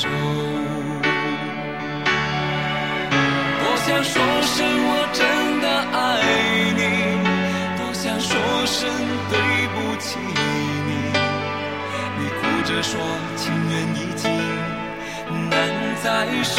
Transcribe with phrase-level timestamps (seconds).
[0.00, 0.08] 手，
[3.60, 5.20] 多想说声我真
[5.60, 5.98] 的爱
[6.78, 6.80] 你，
[7.76, 8.32] 多想说
[8.64, 8.78] 声
[9.28, 9.36] 对
[9.74, 10.90] 不起你。
[12.16, 12.98] 你哭着说
[13.36, 14.24] 情缘已尽，
[15.50, 15.52] 难
[16.02, 16.08] 再
[16.44, 16.56] 续，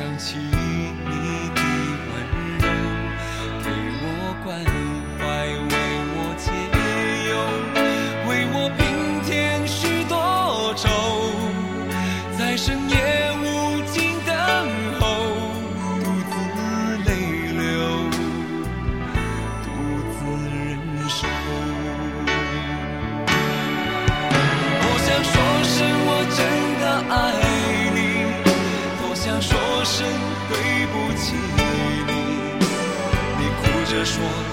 [0.00, 0.89] 想起。
[34.04, 34.49] 说。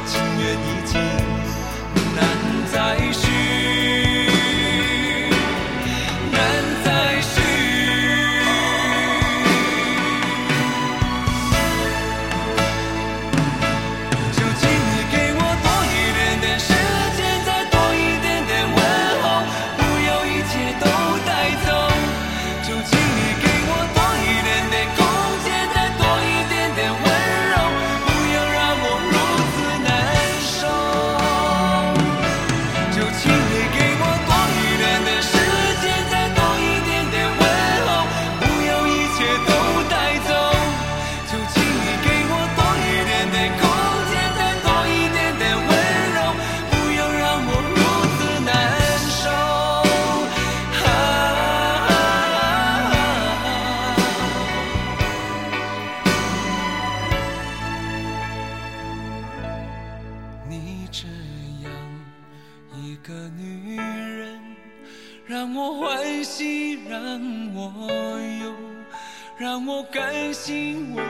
[70.47, 71.03] 心为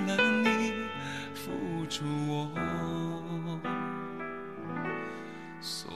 [0.00, 0.72] 了你
[1.32, 1.52] 付
[1.88, 2.50] 出我
[5.60, 5.88] 所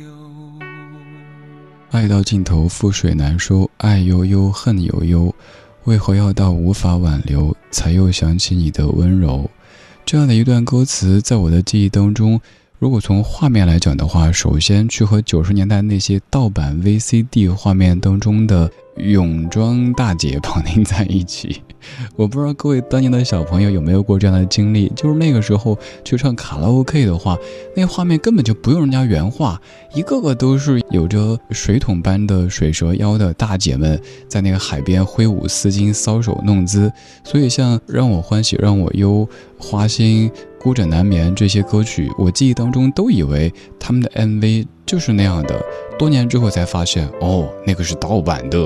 [0.00, 0.08] 有
[1.90, 5.34] 爱到尽头，覆水难收，爱悠悠，恨悠悠，
[5.84, 9.50] 为何要到无法挽留，才又想起你的温柔？
[10.06, 12.40] 这样的一段歌词，在我的记忆当中，
[12.78, 18.72] 如果从画面来讲的话，首先去和九十年代那些盗版 VCD 画面当中的。
[18.96, 21.63] 泳装大姐 绑定在一起，
[22.16, 27.36] 我不知道各位当年的小朋友有没有过这样的经历，就是那个时候去唱卡拉 OK 的话，
[27.76, 29.60] 那画面根本就不用人家原画，
[29.94, 36.90] 一个个都是有着水桶般的水蛇腰的大姐们，在那个海边挥舞丝巾、搔首弄姿。
[37.24, 39.28] 所以像让我欢喜让我忧、
[39.58, 45.60] 花心、孤枕难眠这些歌曲，我记忆当中都以为他们的 MV 就是那样的。
[45.98, 48.58] 多年之后才发现，哦，那个是盗版的。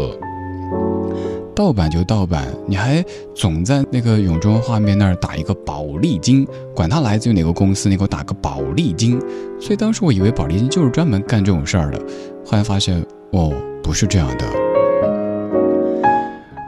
[1.59, 9.21] 盗版就盗版，你还总在那个泳装画面那儿打一个宝丽金，管它来自于哪个公司，你给我打个宝丽金。
[9.59, 11.99] 所以当时我以为宝丽金就是专门干这种事儿的，
[12.47, 13.53] 后来发现，哦，
[13.83, 14.47] 不是这样的。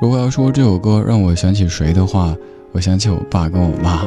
[0.02, 2.34] 如果要说这首歌让我想起谁的话，
[2.72, 4.04] 我想起我爸跟我妈，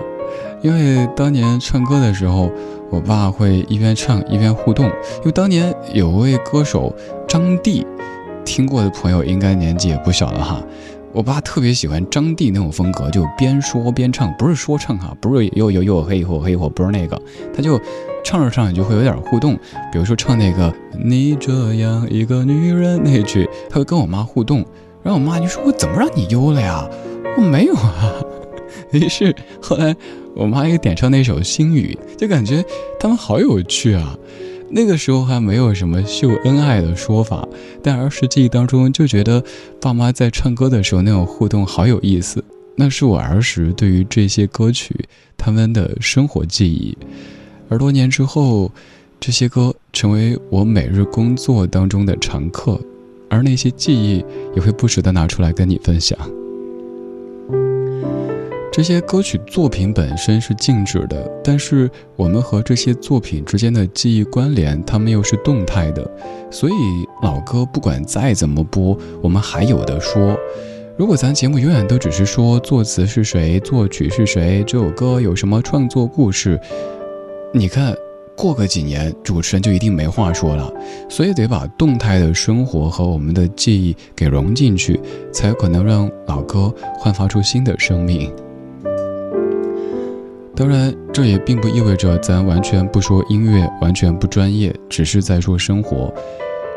[0.62, 2.52] 因为当年唱歌的时候。
[2.92, 6.96] 我爸会一边唱一边互动，因为当年有位歌手
[7.28, 7.84] 张帝，
[8.46, 10.64] 听过的朋友应该年纪也不小了哈。
[11.12, 17.22] 我爸特别喜欢张帝那种风格，就边说边唱，不是说唱哈，不是又又又黑火黑火，不是那个，
[17.56, 17.80] 他就
[18.24, 19.56] 唱着唱着就会有点互动。
[19.92, 20.74] 比如说唱那个
[21.04, 24.66] 你这样一个女人那句，他会跟我妈互动，
[25.04, 26.88] 然后我妈就说我怎么让你忧了呀？
[27.38, 28.12] 我没有啊。
[28.92, 29.96] 于是后来。
[30.36, 32.66] 我妈又点唱那首《心雨》，就感觉
[33.00, 34.18] 他们好有趣啊。
[34.76, 37.48] 那个时候还没有什么秀恩爱的说法，
[37.84, 39.44] 但儿时记忆当中就觉得
[39.80, 42.44] 爸妈在唱歌的时候那种互动好有意思。
[42.76, 44.96] 那是我儿时对于这些歌曲
[45.38, 46.98] 他们的生活记忆。
[47.70, 48.72] 而多年之后，
[49.20, 52.82] 这些歌成为我每日工作当中的常客，
[53.30, 56.18] 而那些记忆也会不时的拿出来跟你分享。
[58.76, 66.10] 这些歌曲作品本身是静止的，但是我们和这些作品之间的记忆关联，它们又是动态的。
[66.50, 66.74] 所以
[67.22, 70.36] 老歌不管再怎么播，我们还有的说。
[70.98, 76.60] 如果咱节目永远都只是说作词是谁，作曲是谁，这首歌有什么创作故事，
[77.54, 77.96] 你看
[78.36, 80.74] 过个几年，主持人就一定没话说了。
[81.08, 85.00] 所以得把动态的生活和我们的记忆给融进去，
[85.32, 88.34] 才有可能让老歌焕发出新的生命。
[90.56, 96.14] 当然，这也并不意味着咱完全不说音乐，完全不专业，只是在说生活。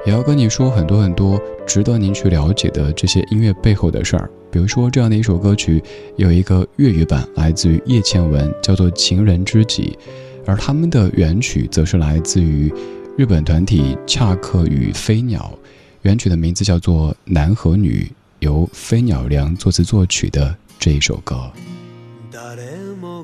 [0.07, 4.31] 也要跟你说很多很多值得您去了解的这些音乐背后的事儿。
[4.51, 5.83] 比如说，这样的一首歌曲，
[6.17, 9.99] 有一个粤语版，来自于叶倩文，叫做《情人知己》，
[10.47, 12.73] 而他们的原曲则是来自于
[13.19, 15.53] 日本团体恰克与飞鸟，
[16.01, 21.51] 原曲的名字叫做《男和女》，由飞鸟良作词作曲的这一首歌。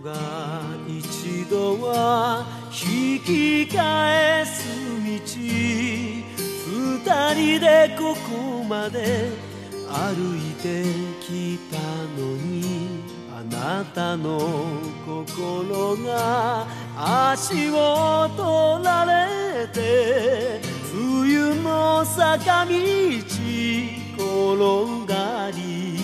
[0.03, 4.67] が一度は引き返す
[5.05, 5.11] 道
[6.67, 6.99] 二
[7.35, 9.31] 人でここまで
[9.89, 10.83] 歩いて
[11.21, 11.79] きた
[12.21, 14.41] のにあなたの
[15.07, 16.67] 心が
[16.97, 20.61] 足を取られて
[20.91, 22.75] 冬の坂道転
[25.07, 26.01] がり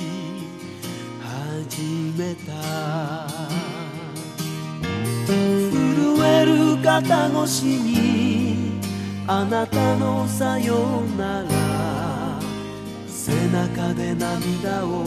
[1.21, 3.38] 始めた
[6.39, 8.81] 震える肩越しに
[9.27, 11.49] あなたのさよなら。
[13.07, 15.05] 背中で涙を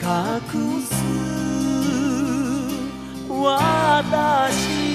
[0.00, 0.94] 隠す。
[3.28, 4.85] 私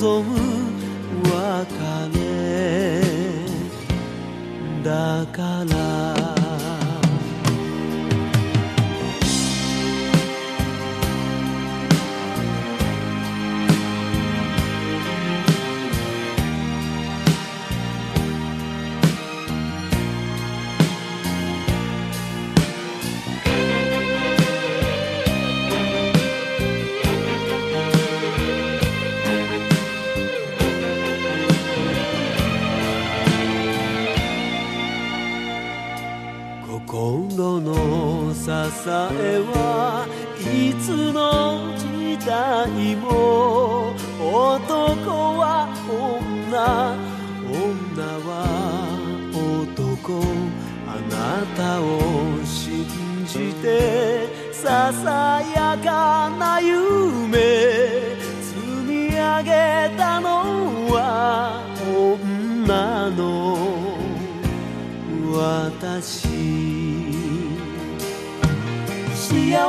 [0.00, 0.30] 望む
[1.24, 3.02] 別れ
[4.84, 5.26] だ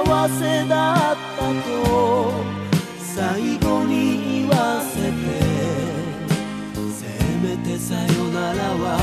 [0.05, 2.31] せだったと
[2.99, 5.11] 最後に言わせて
[6.91, 7.05] せ
[7.45, 8.97] めてさよならは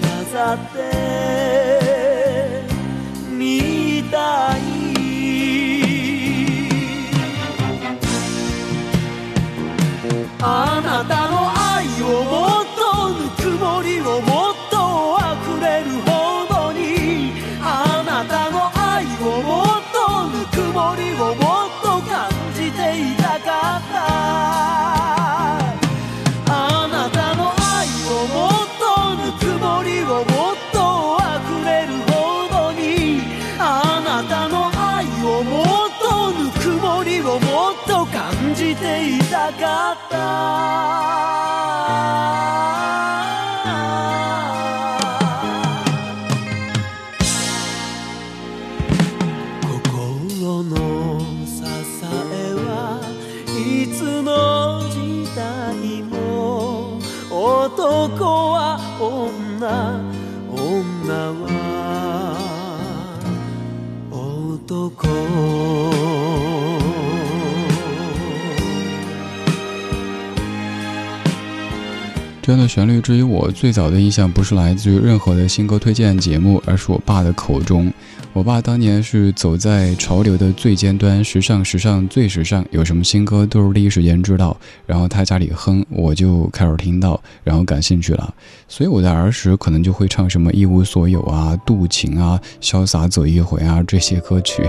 [0.00, 0.78] 飾って
[3.28, 4.63] みたい
[72.40, 77.92] 这样的旋律，至于我最早的印象，不是来自于任何的新歌推荐节目，而是我爸的口中。
[78.34, 84.56] 我爸当年是走在潮流的最尖端，时尚时尚最时尚，有什么新歌都是第一时间知道。
[84.86, 88.34] 然后他家里哼，我就开始听到，然后感兴趣了。
[88.66, 94.64] 所以我在儿时可能就会唱什么一无所有啊、渡情啊、潇洒走一回啊这些歌曲。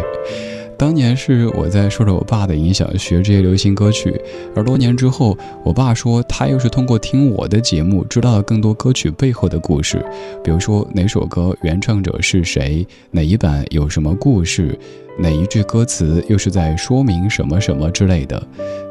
[0.77, 4.13] 当年是我在受着我爸的影响学这些流行歌曲，
[4.55, 10.05] 而多年之后，我爸说他又是通过听我的节目知道了更多歌曲背后的故事，
[10.43, 14.77] 比如说哪首歌原唱者是谁，哪一版有什么故事，
[15.17, 18.41] 哪一句歌词又是在说明什么什么之类的。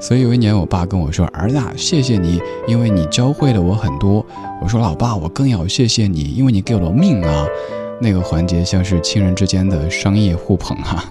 [0.01, 4.25] 所以有一年，我爸跟我说：“儿子，谢谢你，因为你教会了我很多。”
[4.63, 7.47] 我说：“老爸，我更要谢谢你，因为你给了我命啊。”
[8.01, 11.05] 那个环节像是亲人之间的商业互捧哈。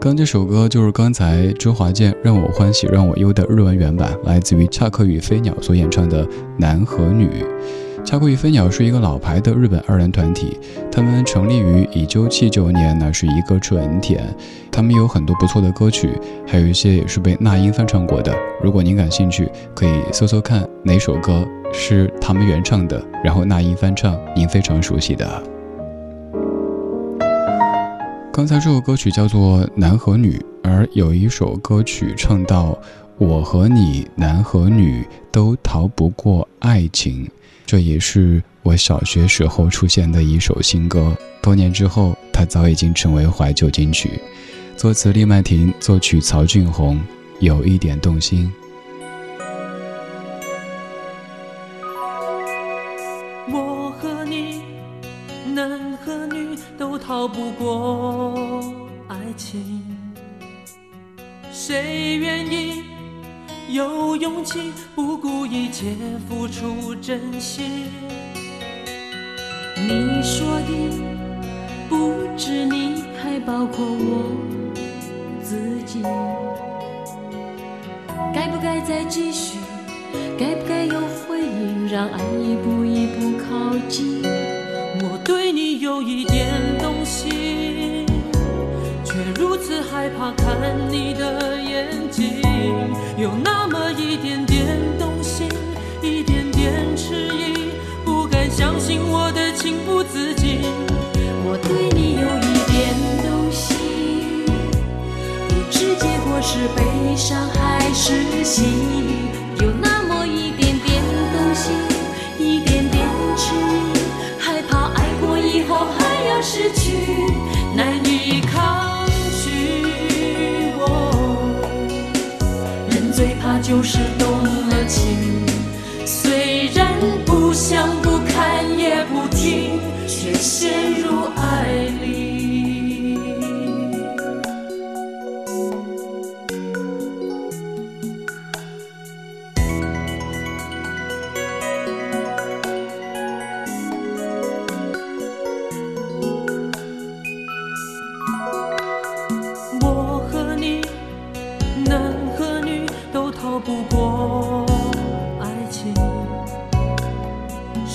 [0.00, 6.24] 刚这首歌就是刚才周华健《让我欢喜让我忧》的日文原版，来自于恰克与飞鸟所演唱的
[6.56, 7.26] 《男和女》。
[8.02, 10.58] 恰克与飞鸟是一个老牌的日本二人团体，
[10.90, 14.34] 他们成立于一九七九年，那是一个春天。
[14.72, 18.34] 他们有很多不错的歌曲，还有一些也是被那英翻唱过的。
[18.64, 25.42] 如果您感兴趣，可以搜搜看哪首歌是他们原唱的，然后那英翻唱，您非常熟悉的。
[28.40, 32.74] 刚才这首歌曲叫做《男和女》，而有一首歌曲唱到
[33.20, 37.30] “我和你，男和女，都逃不过爱情”，
[37.66, 41.14] 这也是我小学时候出现的一首新歌。
[41.42, 44.18] 多年之后，它早已经成为怀旧金曲。
[44.74, 46.98] 作词李曼婷，作曲曹俊宏，
[47.40, 48.50] 有一点动心。
[65.80, 65.96] 且
[66.28, 67.86] 付出真心？
[69.78, 70.68] 你说的
[71.88, 74.36] 不止你，还包括我
[75.42, 76.02] 自己。
[78.34, 79.56] 该不该再继续？
[80.38, 81.88] 该不该有回应？
[81.88, 84.22] 让爱一步一步靠近。
[85.02, 86.46] 我对你有一点
[86.78, 88.04] 动心，
[89.02, 92.42] 却如此害怕看你的眼睛，
[93.16, 95.19] 有那么一点点动
[96.60, 97.72] 心，一点点迟疑，
[98.04, 100.60] 不敢相信我的情不自禁。
[101.42, 104.44] 我对你有一点动心，
[105.48, 108.64] 不知结果是悲伤还是喜，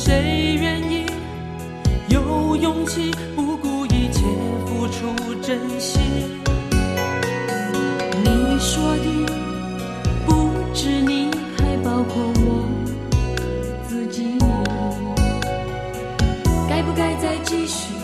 [0.05, 1.03] 谁愿意
[2.09, 4.21] 有勇气不顾一切
[4.67, 5.99] 付出真心？
[8.23, 9.25] 你说的
[10.27, 12.69] 不止你，还包括我
[13.87, 14.37] 自己。
[16.69, 17.95] 该不该再继续？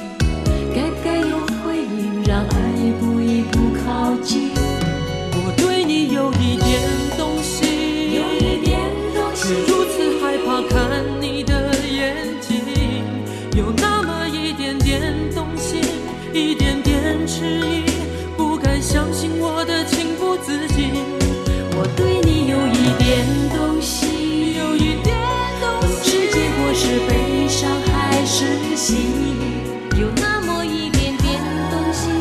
[28.91, 31.39] 记忆，有那么一点点
[31.71, 32.11] 动心，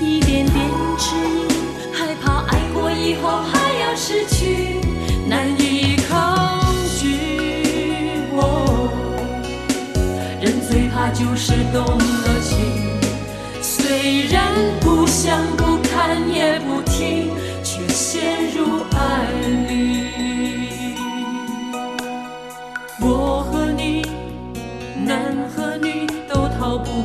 [0.00, 1.48] 一点点迟疑，
[1.92, 4.78] 害怕爱过以后还要失去，
[5.26, 8.22] 难以抗拒。
[8.30, 8.88] 我
[10.40, 12.54] 人最怕就是动了情，
[13.60, 14.52] 虽然
[14.82, 17.32] 不想不看也不听，
[17.64, 19.26] 却陷入爱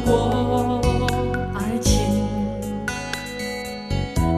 [0.10, 0.82] 过
[1.54, 2.00] 爱情。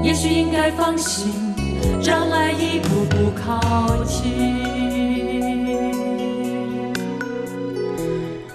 [0.03, 1.31] 也许应该放心，
[2.03, 4.51] 让爱一步步靠近。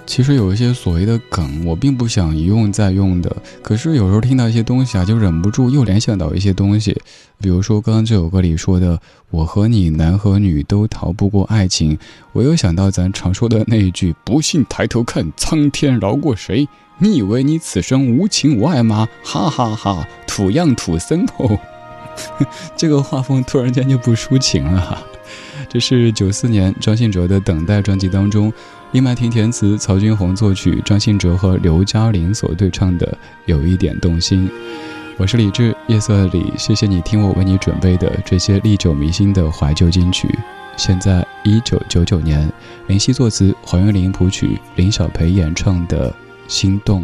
[0.05, 3.35] 其实有一些所谓的梗，我并不想一用再用的。
[3.61, 6.99] 可是有时候听到一些东西啊，就忍不住又联想到一些东西。
[7.39, 11.97] 比如说刚刚这首歌里说的“我和你，男和女都逃不过爱情”，
[12.33, 16.67] 我又想到咱常说的那一句“不信抬头看，苍天饶过谁？
[16.99, 19.07] 你以为你此生无情无爱吗？
[19.23, 21.59] 哈哈哈土样土森哦。
[22.75, 24.97] ”这个画风突然间就不抒情了哈。
[25.69, 28.51] 这是九四年张信哲的《等待》专辑当中，
[28.93, 33.05] 李曼婷填词，曹军红作曲，张信哲和刘嘉玲所对唱的
[33.45, 34.49] 《有一点动心》。
[35.17, 40.27] 我是李志，夜色里，谢谢你听我为你准备的这些历久弥新的怀旧金曲。
[40.77, 42.51] 现在一九九九年，
[42.87, 46.11] 林夕作词，黄韵玲谱曲，林小培演唱的
[46.47, 47.03] 《心动》。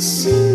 [0.00, 0.47] 心。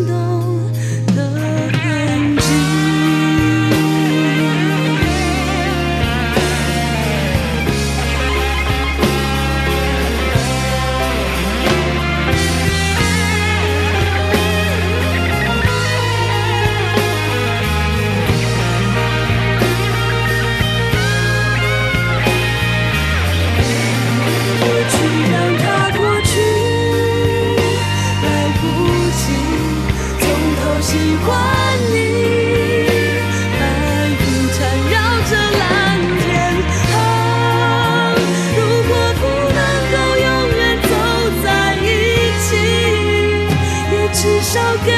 [44.23, 44.93] 至少给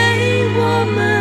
[0.55, 1.14] 我们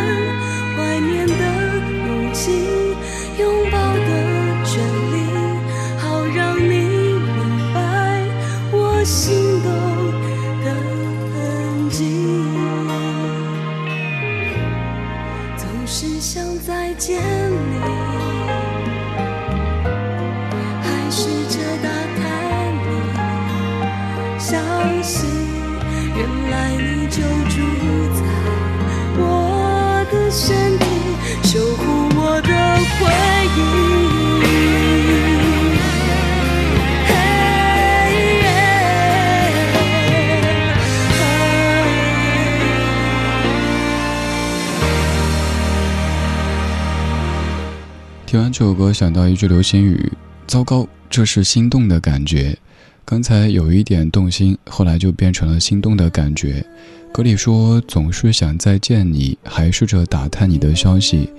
[48.25, 50.11] 听完这首歌，想到一句流行语
[50.47, 52.57] ：“糟糕，这是心动的感觉。”
[53.05, 56.65] 刚才有一点动心，后来就变成了心动的感觉。
[57.13, 61.29] 歌里说：“总是想再见你，还试着打探你的消息。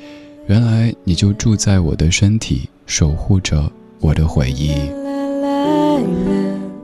[0.46, 4.70] 原来你就住在我的身体，守护着我的回忆。”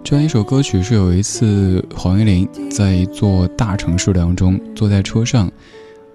[0.03, 5.51] 这样一首歌曲是有一次黄韵玲在一座大城市当中，坐在车上，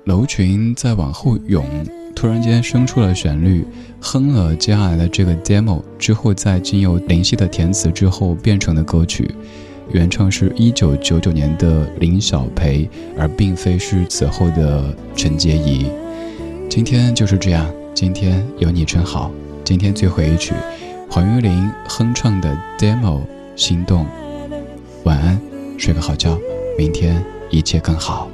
[0.03, 1.65] 楼群在往后涌。
[2.17, 3.63] 突然间生出了旋律，
[4.01, 9.29] 哼了接下来的这个 demo 之后，再经由林夕的填词之后变成的歌曲，
[9.91, 15.91] 原唱是一九九九年的林小培，而并非是此后的陈洁仪。
[16.67, 19.31] 今天就是这样，今天有你真好。
[19.63, 20.55] 今天最后一曲，
[21.11, 23.21] 黄韵玲哼唱的 demo
[23.55, 24.07] 心动。
[25.03, 25.39] 晚安，
[25.77, 26.35] 睡个好觉，
[26.79, 28.27] 明天一切更好。